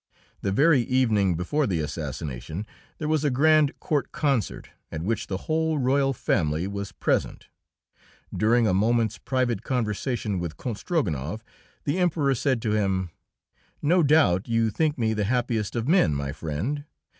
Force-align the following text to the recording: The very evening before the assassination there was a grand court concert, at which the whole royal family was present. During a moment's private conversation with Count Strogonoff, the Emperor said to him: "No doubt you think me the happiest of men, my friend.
The 0.41 0.51
very 0.51 0.81
evening 0.81 1.35
before 1.35 1.67
the 1.67 1.79
assassination 1.79 2.65
there 2.97 3.07
was 3.07 3.23
a 3.23 3.29
grand 3.29 3.79
court 3.79 4.11
concert, 4.11 4.71
at 4.91 5.03
which 5.03 5.27
the 5.27 5.45
whole 5.45 5.77
royal 5.77 6.11
family 6.11 6.67
was 6.67 6.91
present. 6.91 7.49
During 8.35 8.65
a 8.65 8.73
moment's 8.73 9.19
private 9.19 9.61
conversation 9.61 10.39
with 10.39 10.57
Count 10.57 10.77
Strogonoff, 10.79 11.43
the 11.83 11.99
Emperor 11.99 12.33
said 12.33 12.63
to 12.63 12.71
him: 12.71 13.11
"No 13.79 14.01
doubt 14.01 14.47
you 14.47 14.71
think 14.71 14.97
me 14.97 15.13
the 15.13 15.25
happiest 15.25 15.75
of 15.75 15.87
men, 15.87 16.15
my 16.15 16.31
friend. 16.31 16.83